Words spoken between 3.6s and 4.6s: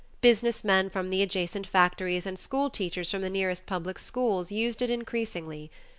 public schools,